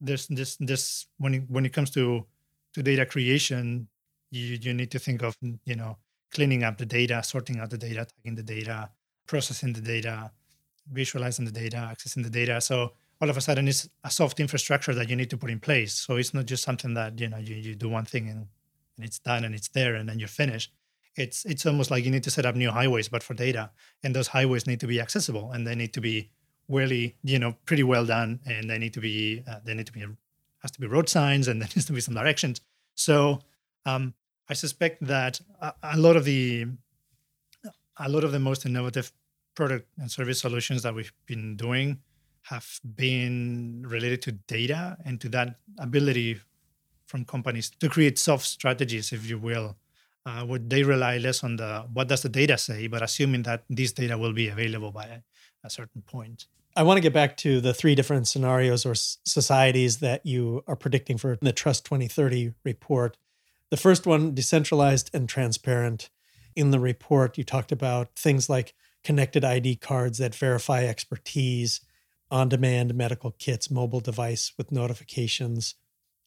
[0.00, 2.26] there's this this when it, when it comes to
[2.74, 3.88] to data creation
[4.30, 5.96] you you need to think of you know
[6.30, 8.90] cleaning up the data sorting out the data tagging the data
[9.26, 10.30] processing the data
[10.92, 12.60] visualizing the data accessing the data.
[12.60, 15.60] So all of a sudden it's a soft infrastructure that you need to put in
[15.60, 15.94] place.
[15.94, 18.46] So it's not just something that you know you, you do one thing and
[18.96, 20.72] and it's done and it's there and then you're finished.
[21.16, 23.70] It's it's almost like you need to set up new highways but for data.
[24.02, 26.30] And those highways need to be accessible and they need to be
[26.68, 29.92] really you know pretty well done and they need to be uh, they need to
[29.92, 30.04] be
[30.62, 32.60] has to be road signs and there needs to be some directions.
[32.94, 33.40] So
[33.86, 34.14] um,
[34.48, 36.66] i suspect that a, a lot of the
[37.98, 39.12] a lot of the most innovative
[39.54, 41.98] product and service solutions that we've been doing
[42.42, 46.40] have been related to data and to that ability
[47.06, 49.76] from companies to create soft strategies, if you will,
[50.26, 53.64] uh, where they rely less on the what does the data say, but assuming that
[53.68, 55.18] this data will be available by a,
[55.64, 56.46] a certain point.
[56.76, 60.64] I want to get back to the three different scenarios or s- societies that you
[60.66, 63.16] are predicting for the Trust 2030 report.
[63.70, 66.10] The first one, decentralized and transparent.
[66.56, 71.80] In the report, you talked about things like connected ID cards that verify expertise,
[72.30, 75.76] on demand medical kits, mobile device with notifications.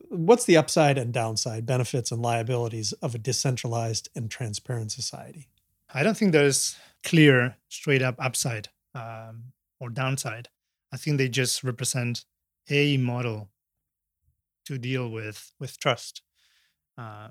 [0.10, 5.50] What's the upside and downside, benefits and liabilities of a decentralized and transparent society?
[5.94, 10.50] I don't think there's clear, straight up upside um, or downside.
[10.94, 12.26] I think they just represent
[12.70, 13.50] a model
[14.66, 16.22] to deal with with trust,
[16.98, 17.30] uh,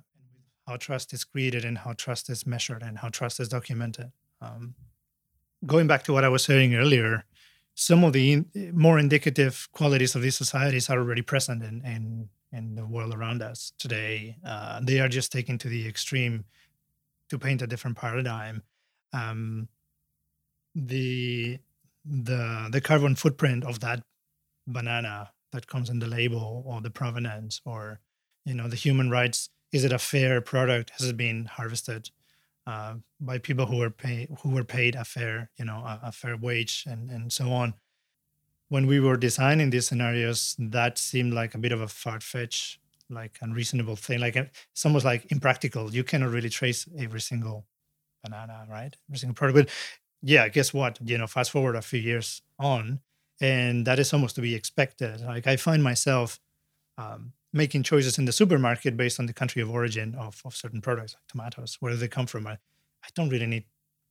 [0.66, 4.12] how trust is created and how trust is measured and how trust is documented.
[4.40, 4.74] Um,
[5.64, 7.24] going back to what I was saying earlier,
[7.74, 12.28] some of the in, more indicative qualities of these societies are already present in in,
[12.52, 14.36] in the world around us today.
[14.44, 16.44] Uh, they are just taken to the extreme
[17.28, 18.62] to paint a different paradigm.
[19.12, 19.68] Um,
[20.74, 21.58] the
[22.04, 24.02] the the carbon footprint of that
[24.66, 28.00] banana that comes in the label or the provenance or
[28.44, 32.10] you know the human rights is it a fair product has it been harvested
[32.66, 36.12] uh, by people who were paid who were paid a fair you know a, a
[36.12, 37.74] fair wage and and so on
[38.68, 43.38] when we were designing these scenarios that seemed like a bit of a far-fetched like
[43.40, 47.64] unreasonable thing like it's almost like impractical you cannot really trace every single
[48.24, 49.68] banana right every single product but
[50.22, 50.98] yeah, guess what?
[51.04, 53.00] You know, fast forward a few years on,
[53.40, 55.20] and that is almost to be expected.
[55.20, 56.40] Like I find myself
[56.98, 60.80] um, making choices in the supermarket based on the country of origin of, of certain
[60.80, 62.46] products, like tomatoes, where do they come from.
[62.46, 63.64] I, I don't really need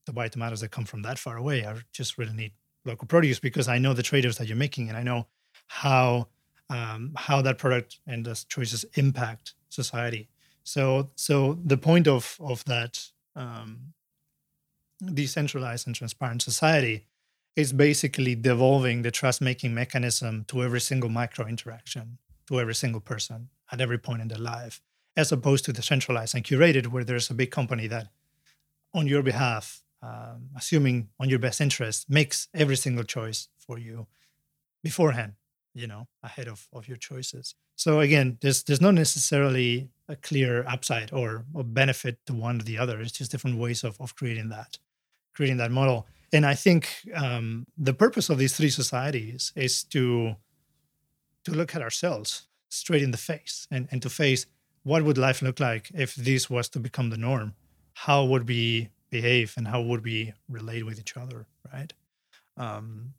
[0.06, 1.64] to buy tomatoes that come from that far away.
[1.64, 2.52] I just really need
[2.84, 5.26] local produce because I know the trade-offs that you're making, and I know
[5.66, 6.28] how
[6.68, 10.28] um, how that product and those choices impact society.
[10.64, 13.92] So, so the point of of that um,
[15.04, 17.06] decentralized and transparent society
[17.54, 23.00] is basically devolving the trust making mechanism to every single micro interaction, to every single
[23.00, 24.80] person at every point in their life,
[25.16, 28.08] as opposed to the centralized and curated, where there's a big company that,
[28.94, 34.06] on your behalf, um, assuming on your best interest, makes every single choice for you
[34.82, 35.32] beforehand
[35.76, 37.54] you know ahead of, of your choices.
[37.76, 42.64] So again there's there's not necessarily a clear upside or, or benefit to one or
[42.64, 43.00] the other.
[43.00, 44.78] It's just different ways of, of creating that
[45.34, 46.06] creating that model.
[46.32, 46.82] And i think
[47.14, 50.34] um, the purpose of these three societies is to
[51.46, 54.46] to look at ourselves straight in the face and, and to face
[54.82, 57.54] what would life look like if this was to become the norm
[57.94, 61.92] how would we behave and how would we relate with each other right
[62.56, 63.14] um,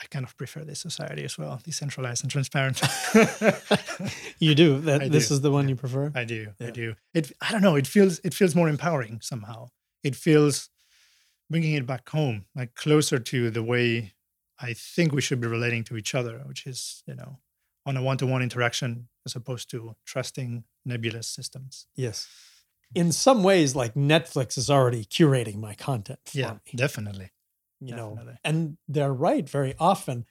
[0.00, 2.80] I kind of prefer this society as well, decentralized and transparent.
[4.38, 5.02] you do that.
[5.02, 5.34] I this do.
[5.34, 6.12] is the one you prefer.
[6.14, 6.48] I do.
[6.58, 6.66] Yeah.
[6.66, 6.94] I do.
[7.14, 7.32] It.
[7.40, 7.76] I don't know.
[7.76, 8.18] It feels.
[8.20, 9.68] It feels more empowering somehow.
[10.02, 10.68] It feels
[11.48, 14.12] bringing it back home, like closer to the way
[14.60, 17.38] I think we should be relating to each other, which is you know
[17.84, 21.86] on a one-to-one interaction as opposed to trusting nebulous systems.
[21.94, 22.26] Yes.
[22.94, 26.18] In some ways, like Netflix is already curating my content.
[26.32, 26.72] yeah, me.
[26.74, 27.30] definitely
[27.80, 28.24] you Definitely.
[28.24, 30.24] know and they're right very often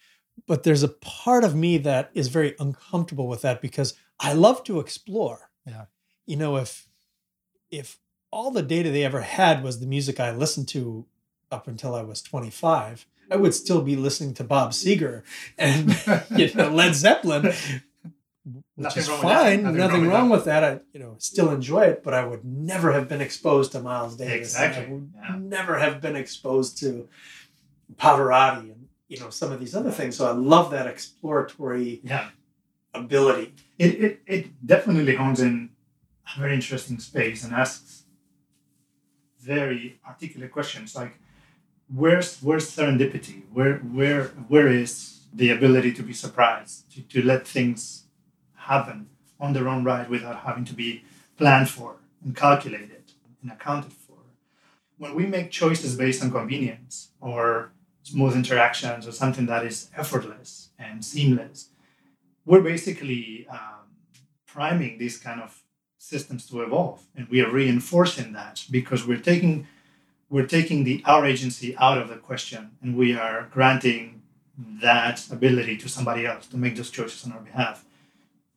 [0.48, 4.64] but there's a part of me that is very uncomfortable with that because i love
[4.64, 5.86] to explore yeah
[6.26, 6.88] you know if
[7.70, 8.00] if
[8.32, 11.06] all the data they ever had was the music i listened to
[11.52, 15.24] up until i was 25 i would still be listening to bob seger
[15.58, 15.90] and
[16.36, 17.54] you know led zeppelin
[18.76, 19.64] which is fine.
[19.64, 20.64] Nothing, Nothing, wrong, with, that.
[20.64, 24.18] I, you know, still enjoy it, but I would never have been exposed to Miles
[24.18, 24.54] Davis.
[24.54, 24.86] Exactly.
[24.86, 25.36] I would yeah.
[25.40, 27.08] never have been exposed to
[27.96, 30.18] Pavarotti and you know some of these other things.
[30.18, 32.30] So I love that exploratory yeah.
[32.94, 33.56] ability.
[33.80, 35.70] It, it it definitely hones in
[36.36, 38.04] a very interesting space and asks
[39.40, 41.18] very articulate questions like
[41.94, 43.44] where's where's serendipity?
[43.52, 48.06] Where where where is the ability to be surprised, to, to let things
[48.56, 51.04] happen on their own right without having to be
[51.38, 54.18] planned for and calculated and accounted for.
[54.98, 60.70] When we make choices based on convenience or smooth interactions or something that is effortless
[60.80, 61.70] and seamless,
[62.46, 63.86] we're basically um,
[64.46, 65.64] priming these kind of
[65.98, 69.68] systems to evolve, and we are reinforcing that because we're taking
[70.30, 74.22] we're taking the our agency out of the question, and we are granting
[74.82, 77.86] that ability to somebody else to make those choices on our behalf.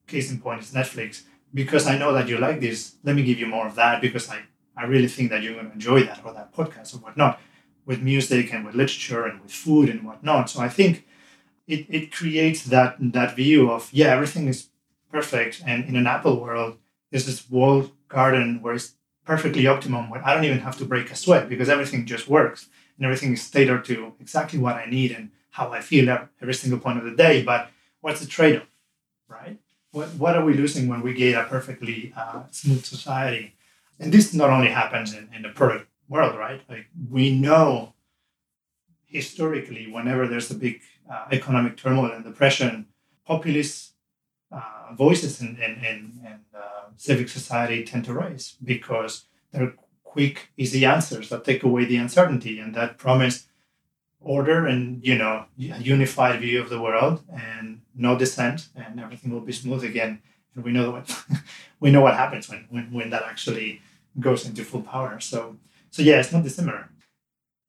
[0.06, 1.22] Case in point is Netflix.
[1.52, 4.28] Because I know that you like this, let me give you more of that because
[4.28, 4.40] I,
[4.76, 7.40] I really think that you're going to enjoy that or that podcast or whatnot
[7.86, 10.50] with music and with literature and with food and whatnot.
[10.50, 11.06] So I think
[11.66, 14.68] it, it creates that that view of yeah everything is
[15.12, 16.78] perfect and in an Apple world
[17.10, 18.94] there's this walled garden where it's
[19.28, 22.68] perfectly optimum where I don't even have to break a sweat because everything just works
[22.96, 26.08] and everything is tailored to exactly what I need and how I feel
[26.40, 27.42] every single point of the day.
[27.42, 28.70] But what's the trade-off,
[29.28, 29.58] right?
[29.92, 33.54] What, what are we losing when we get a perfectly uh, smooth society?
[34.00, 36.62] And this not only happens in, in the product world, right?
[36.66, 37.92] Like we know
[39.04, 42.86] historically, whenever there's a big uh, economic turmoil and depression,
[43.26, 43.92] populist
[44.50, 50.50] uh, voices in, in, in, in uh, civic society tend to rise because they're quick,
[50.56, 53.46] easy answers that take away the uncertainty and that promise
[54.20, 59.30] order and you know a unified view of the world and no dissent and everything
[59.30, 60.20] will be smooth again
[60.56, 61.24] and we know what
[61.80, 63.80] we know what happens when, when when that actually
[64.18, 65.56] goes into full power so
[65.90, 66.90] so yeah, it's not dissimilar.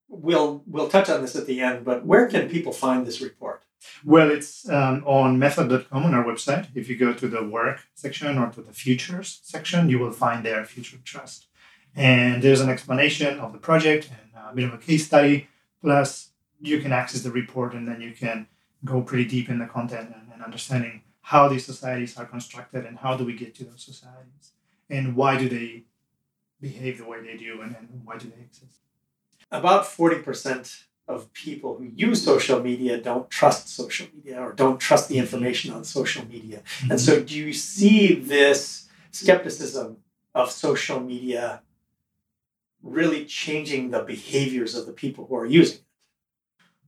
[0.08, 3.64] We'll we'll touch on this at the end, but where can people find this report?
[4.04, 6.68] Well, it's um, on method.com on our website.
[6.76, 10.46] If you go to the work section or to the futures section, you will find
[10.46, 11.48] there Future Trust.
[11.96, 15.48] And there's an explanation of the project and a bit of a case study.
[15.82, 16.30] Plus,
[16.62, 18.48] you can access the report and then you can
[18.86, 22.98] go pretty deep in the content and, and understanding how these societies are constructed and
[22.98, 24.54] how do we get to those societies
[24.90, 25.84] and why do they
[26.60, 28.80] behave the way they do and, and why do they exist?
[29.52, 35.10] About 40% of people who use social media don't trust social media or don't trust
[35.10, 36.62] the information on social media.
[36.62, 36.92] Mm-hmm.
[36.92, 39.98] And so, do you see this skepticism
[40.36, 41.62] of social media
[42.82, 45.84] really changing the behaviors of the people who are using it.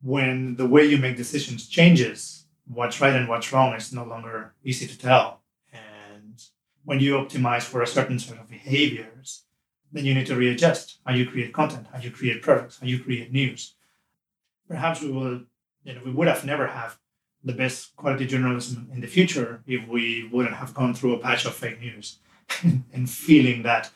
[0.02, 4.54] When the way you make decisions changes, what's right and what's wrong is no longer
[4.64, 5.42] easy to tell.
[5.72, 6.42] And
[6.86, 9.44] when you optimize for a certain sort of behaviors,
[9.92, 13.04] then you need to readjust how you create content, how you create products, how you
[13.04, 13.76] create news.
[14.72, 15.42] Perhaps we will,
[15.84, 16.98] you know, we would have never have
[17.44, 21.44] the best quality journalism in the future if we wouldn't have gone through a patch
[21.46, 22.20] of fake news
[22.94, 23.90] and feeling that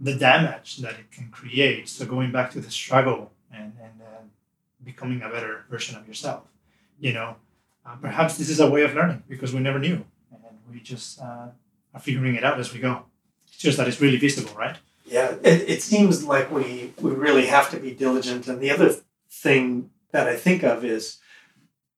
[0.00, 1.86] the damage that it can create.
[1.90, 4.22] So going back to the struggle and, and uh,
[4.82, 6.44] becoming a better version of yourself,
[6.98, 7.36] you know,
[7.84, 10.02] uh, perhaps this is a way of learning because we never knew
[10.32, 11.48] and we just uh,
[11.92, 13.04] are figuring it out as we go.
[13.46, 14.76] It's just that it's really visible, right?
[15.04, 18.48] Yeah, it, it seems like we, we really have to be diligent.
[18.48, 18.94] And the other
[19.30, 21.18] thing that I think of is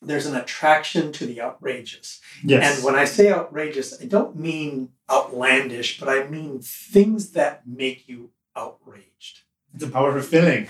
[0.03, 2.21] there's an attraction to the outrageous.
[2.43, 2.77] Yes.
[2.77, 8.09] And when I say outrageous, I don't mean outlandish, but I mean things that make
[8.09, 9.43] you outraged.
[9.73, 10.69] It's a powerful feeling.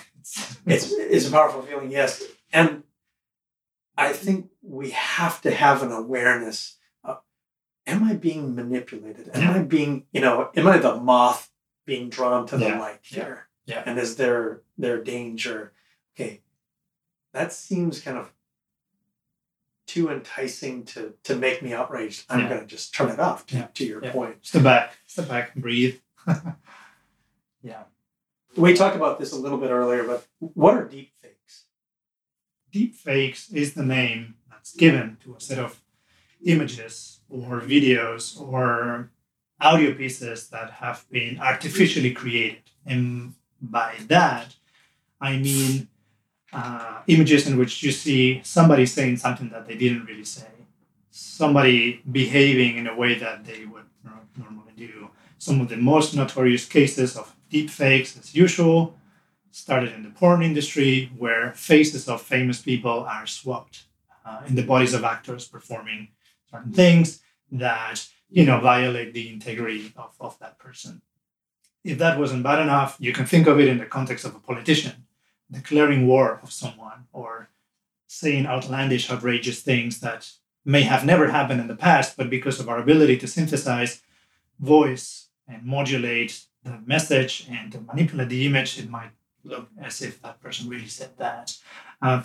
[0.67, 2.23] it's, it's a powerful feeling, yes.
[2.53, 2.83] And
[3.97, 7.21] I think we have to have an awareness of
[7.87, 9.31] am I being manipulated?
[9.33, 9.55] Am yeah.
[9.55, 11.51] I being, you know, am I the moth
[11.87, 12.79] being drawn to the yeah.
[12.79, 13.49] light here?
[13.65, 13.77] Yeah.
[13.77, 13.83] yeah.
[13.87, 15.73] And is there there danger?
[16.15, 16.43] Okay.
[17.39, 18.33] That seems kind of
[19.87, 22.49] too enticing to to make me outraged, I'm yeah.
[22.49, 23.47] going to just turn it off.
[23.47, 23.67] To, yeah.
[23.75, 24.11] to your yeah.
[24.11, 26.01] point, step back, step back, and breathe.
[27.63, 27.85] yeah.
[28.57, 31.67] We talked about this a little bit earlier, but what are deep fakes?
[32.73, 35.81] Deep fakes is the name that's given to a set of
[36.45, 39.13] images or videos or
[39.61, 42.63] audio pieces that have been artificially created.
[42.85, 44.57] And by that,
[45.21, 45.89] I mean
[46.53, 50.47] uh, images in which you see somebody saying something that they didn't really say,
[51.11, 53.85] somebody behaving in a way that they would
[54.37, 55.11] normally do.
[55.39, 58.97] Some of the most notorious cases of deep fakes, as usual,
[59.51, 63.85] started in the porn industry, where faces of famous people are swapped
[64.25, 66.09] uh, in the bodies of actors performing
[66.51, 71.03] certain things that you know violate the integrity of, of that person.
[71.85, 74.41] If that wasn't bad enough, you can think of it in the context of a
[74.41, 75.07] politician
[75.51, 77.49] declaring war of someone or
[78.07, 80.31] saying outlandish, outrageous things that
[80.65, 84.03] may have never happened in the past, but because of our ability to synthesize
[84.61, 89.11] voice and modulate the message and to manipulate the image, it might
[89.45, 91.57] look as if that person really said that.
[92.03, 92.23] Uh,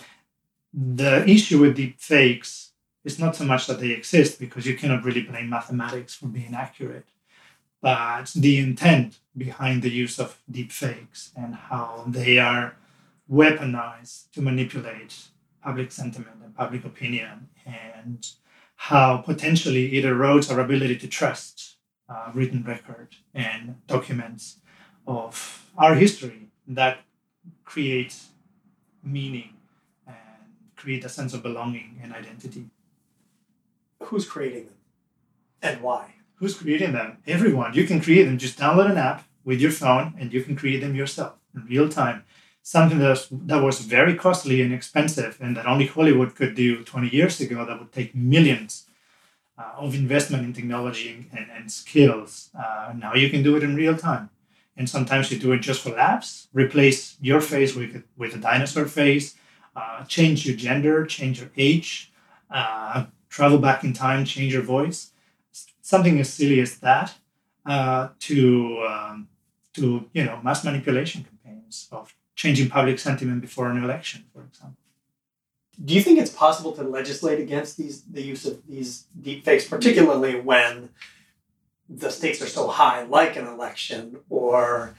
[0.73, 2.71] the issue with deep fakes
[3.03, 6.55] is not so much that they exist because you cannot really blame mathematics for being
[6.55, 7.07] accurate,
[7.81, 12.75] but the intent behind the use of deep fakes and how they are
[13.31, 15.27] weaponized to manipulate
[15.63, 18.27] public sentiment and public opinion, and
[18.75, 21.77] how potentially it erodes our ability to trust
[22.09, 24.57] uh, written record and documents
[25.07, 26.99] of our history that
[27.63, 28.15] create
[29.03, 29.53] meaning
[30.05, 30.15] and
[30.75, 32.65] create a sense of belonging and identity.
[34.01, 34.75] Who's creating them
[35.61, 36.15] and why?
[36.35, 37.19] Who's creating them?
[37.25, 37.73] Everyone.
[37.73, 38.37] You can create them.
[38.37, 41.87] Just download an app with your phone and you can create them yourself in real
[41.87, 42.23] time
[42.63, 46.83] something that was, that was very costly and expensive and that only Hollywood could do
[46.83, 48.85] 20 years ago that would take millions
[49.57, 52.49] uh, of investment in technology and, and skills.
[52.57, 54.29] Uh, now you can do it in real time.
[54.77, 58.85] And sometimes you do it just for laughs, replace your face with, with a dinosaur
[58.85, 59.35] face,
[59.75, 62.11] uh, change your gender, change your age,
[62.49, 65.11] uh, travel back in time, change your voice.
[65.81, 67.13] Something as silly as that
[67.65, 69.27] uh, to, um,
[69.73, 74.77] to you know, mass manipulation campaigns of changing public sentiment before an election, for example.
[75.83, 80.39] Do you think it's possible to legislate against these the use of these deepfakes, particularly
[80.39, 80.89] when
[81.89, 84.95] the stakes are so high, like an election or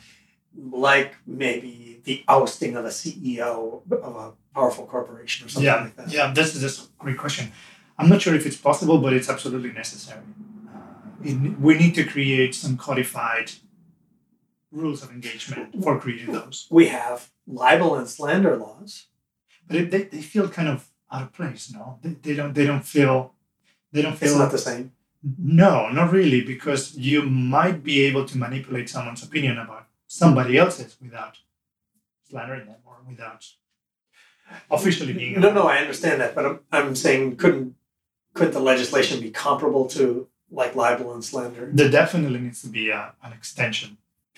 [0.56, 5.96] like maybe the ousting of a CEO of a powerful corporation or something yeah, like
[5.96, 6.08] that?
[6.10, 7.52] Yeah, this is a great question.
[7.96, 10.22] I'm not sure if it's possible, but it's absolutely necessary.
[10.68, 10.80] Uh,
[11.22, 13.52] it, we need to create some codified
[14.74, 16.66] rules of engagement for creating those.
[16.70, 19.06] We have libel and slander laws.
[19.66, 21.98] But it, they, they feel kind of out of place, no?
[22.02, 23.32] They, they don't they don't feel
[23.92, 24.92] they don't feel It's not the same.
[25.38, 30.96] No, not really, because you might be able to manipulate someone's opinion about somebody else's
[31.00, 31.38] without
[32.28, 33.46] slandering them or without
[34.70, 35.40] officially being.
[35.40, 37.74] No, no, I understand that, but I'm, I'm saying couldn't
[38.34, 41.70] couldn't the legislation be comparable to like libel and slander?
[41.72, 43.96] There definitely needs to be a, an extension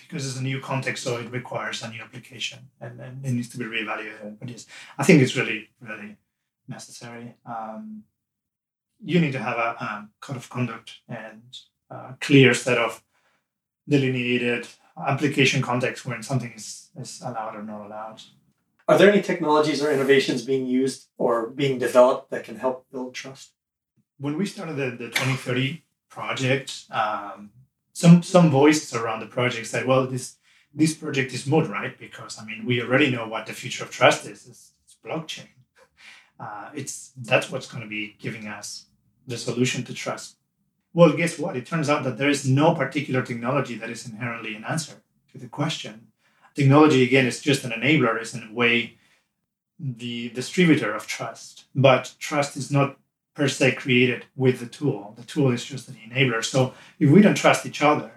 [0.08, 3.48] because it's a new context, so it requires a new application and, and it needs
[3.50, 4.38] to be reevaluated.
[4.38, 4.66] But yes,
[4.98, 6.16] I think it's really, really
[6.68, 7.34] necessary.
[7.44, 8.04] Um,
[9.04, 11.56] you need to have a, code of conduct and
[11.90, 13.02] a clear set of
[13.88, 14.66] delineated
[15.06, 18.22] application context when something is, is allowed or not allowed.
[18.88, 23.14] Are there any technologies or innovations being used or being developed that can help build
[23.14, 23.52] trust?
[24.18, 27.50] When we started the, the 2030 project, um,
[27.96, 30.36] some some voices around the project said, well, this
[30.74, 31.98] this project is moot, right?
[31.98, 34.46] Because I mean, we already know what the future of trust is.
[34.46, 35.48] It's, it's blockchain.
[36.38, 38.88] Uh, it's that's what's going to be giving us
[39.26, 40.36] the solution to trust.
[40.92, 41.56] Well, guess what?
[41.56, 44.96] It turns out that there is no particular technology that is inherently an answer
[45.32, 46.08] to the question.
[46.54, 48.98] Technology, again, is just an enabler, is in a way
[49.80, 51.64] the distributor of trust.
[51.74, 52.98] But trust is not
[53.36, 55.14] per se created with the tool.
[55.16, 56.42] The tool is just an enabler.
[56.44, 58.10] So if we don't trust each other,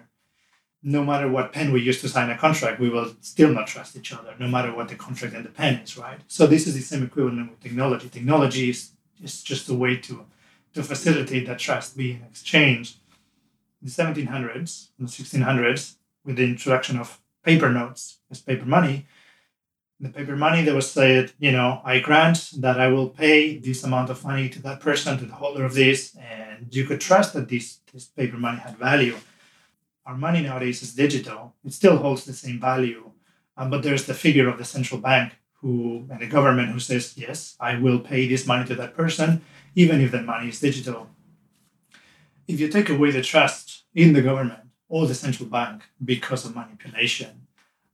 [0.82, 3.96] no matter what pen we use to sign a contract, we will still not trust
[3.96, 6.20] each other, no matter what the contract and the pen is, right?
[6.26, 8.08] So this is the same equivalent with technology.
[8.08, 8.92] Technology is,
[9.22, 10.24] is just a way to
[10.72, 12.98] to facilitate that trust being exchanged.
[13.82, 19.06] In the 1700s and the 1600s, with the introduction of paper notes as paper money,
[20.00, 23.84] the paper money that was said, you know, I grant that I will pay this
[23.84, 27.34] amount of money to that person, to the holder of this, and you could trust
[27.34, 29.16] that this, this paper money had value.
[30.06, 31.54] Our money nowadays is digital.
[31.64, 33.10] It still holds the same value,
[33.58, 37.14] um, but there's the figure of the central bank who and the government who says,
[37.18, 39.42] yes, I will pay this money to that person,
[39.74, 41.10] even if that money is digital.
[42.48, 46.56] If you take away the trust in the government or the central bank because of
[46.56, 47.46] manipulation,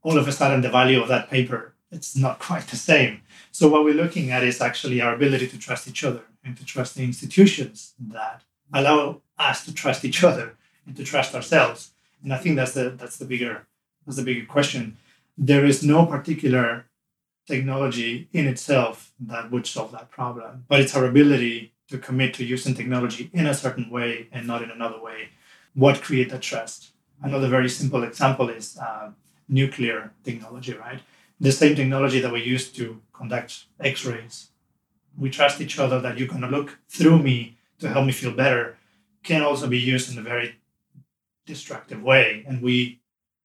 [0.03, 3.23] all of a sudden the value of that paper it's not quite the same.
[3.53, 6.65] So what we're looking at is actually our ability to trust each other and to
[6.65, 10.57] trust the institutions that allow us to trust each other
[10.87, 11.93] and to trust ourselves.
[12.23, 13.67] And I think that's the that's the bigger
[14.05, 14.97] that's the bigger question.
[15.39, 16.87] There is no particular
[17.47, 20.65] technology in itself that would solve that problem.
[20.69, 24.63] But it's our ability to commit to using technology in a certain way and not
[24.63, 25.29] in another way.
[25.75, 26.91] What create that trust?
[27.23, 29.11] Another very simple example is uh,
[29.49, 31.01] nuclear technology, right?
[31.39, 34.51] The same technology that we use to conduct X-rays.
[35.19, 38.33] We trust each other that you're going to look through me to help me feel
[38.33, 38.79] better.
[39.23, 40.57] Can also be used in a very
[41.47, 43.01] destructive way, and we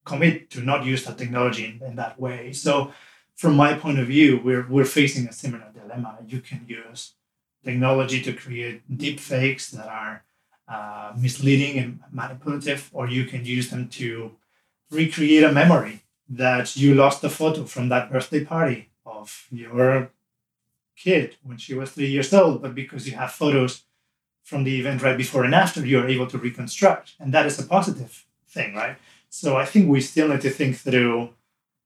[0.06, 2.54] commit to not use that technology in, in that way.
[2.54, 2.94] So
[3.36, 6.18] from my point of view, we're, we're facing a similar dilemma.
[6.28, 7.14] You can use
[7.64, 10.24] technology to create deep fakes that are
[10.68, 14.32] uh, misleading and manipulative, or you can use them to
[14.90, 16.01] recreate a memory
[16.32, 20.10] that you lost a photo from that birthday party of your
[20.96, 23.84] kid when she was three years old, but because you have photos
[24.42, 27.16] from the event right before and after, you're able to reconstruct.
[27.20, 28.96] And that is a positive thing, right?
[29.30, 31.30] So I think we still need to think through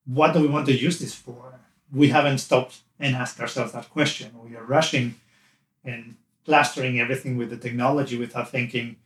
[0.06, 1.60] what do we want to use this for?
[1.92, 4.32] We haven't stopped and asked ourselves that question.
[4.44, 5.16] We are rushing
[5.84, 8.98] and plastering everything with the technology without thinking,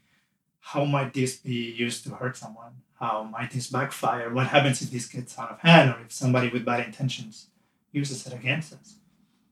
[0.60, 2.74] how might this be used to hurt someone?
[2.99, 4.34] How might this backfire?
[4.34, 7.47] What happens if this gets out of hand or if somebody with bad intentions
[7.91, 8.95] uses it against us?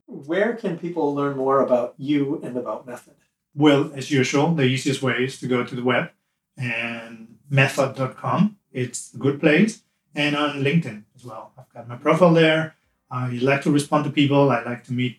[0.06, 3.14] Where can people learn more about you and about Method?
[3.54, 6.10] Well, as usual, the easiest way is to go to the web
[6.56, 8.56] and method.com.
[8.72, 9.82] It's a good place
[10.14, 11.52] and on LinkedIn as well.
[11.58, 12.74] I've got my profile there.
[13.10, 14.50] I like to respond to people.
[14.50, 15.18] I like to meet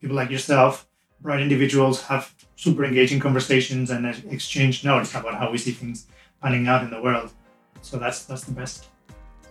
[0.00, 0.86] people like yourself,
[1.20, 6.06] bright individuals, have super engaging conversations, and exchange notes about how we see things
[6.42, 7.32] panning out in the world.
[7.82, 8.86] So that's that's the best.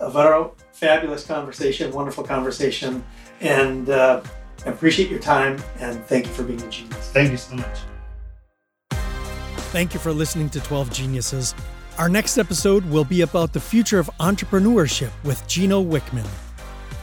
[0.01, 3.03] Alvaro, fabulous conversation, wonderful conversation,
[3.41, 4.21] and uh,
[4.65, 7.09] I appreciate your time and thank you for being a genius.
[7.11, 7.79] Thank you so much.
[9.71, 11.55] Thank you for listening to 12 Geniuses.
[11.97, 16.27] Our next episode will be about the future of entrepreneurship with Gino Wickman.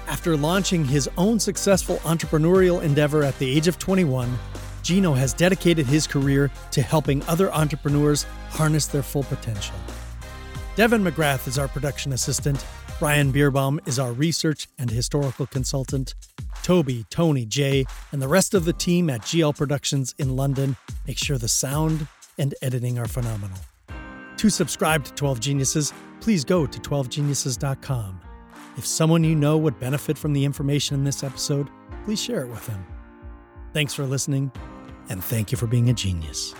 [0.06, 4.36] After launching his own successful entrepreneurial endeavor at the age of 21,
[4.82, 9.76] Gino has dedicated his career to helping other entrepreneurs harness their full potential.
[10.76, 12.64] Devin McGrath is our production assistant.
[12.98, 16.14] Brian Bierbaum is our research and historical consultant.
[16.62, 20.76] Toby, Tony, Jay, and the rest of the team at GL Productions in London
[21.06, 22.06] make sure the sound
[22.38, 23.58] and editing are phenomenal.
[24.36, 28.20] To subscribe to 12 Geniuses, please go to 12geniuses.com.
[28.76, 31.68] If someone you know would benefit from the information in this episode,
[32.04, 32.86] please share it with them.
[33.72, 34.50] Thanks for listening,
[35.08, 36.54] and thank you for being a genius.